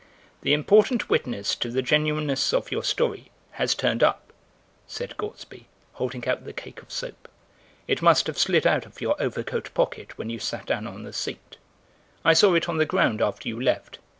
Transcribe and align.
"The 0.41 0.53
important 0.53 1.09
witness 1.11 1.53
to 1.57 1.69
the 1.69 1.83
genuineness 1.83 2.55
of 2.55 2.71
your 2.71 2.81
story 2.83 3.29
has 3.61 3.75
turned 3.75 4.01
up," 4.01 4.33
said 4.87 5.15
Gortsby, 5.15 5.65
holding 5.93 6.27
out 6.27 6.43
the 6.43 6.53
cake 6.53 6.81
of 6.81 6.91
soap; 6.91 7.29
"it 7.87 8.01
must 8.01 8.25
have 8.25 8.39
slid 8.39 8.65
out 8.65 8.87
of 8.87 8.99
your 8.99 9.15
overcoat 9.21 9.71
pocket 9.75 10.17
when 10.17 10.31
you 10.31 10.39
sat 10.39 10.65
down 10.65 10.87
on 10.87 11.03
the 11.03 11.13
seat. 11.13 11.57
I 12.25 12.33
saw 12.33 12.55
it 12.55 12.67
on 12.67 12.77
the 12.77 12.85
ground 12.87 13.21
after 13.21 13.47
you 13.47 13.61
left. 13.61 13.99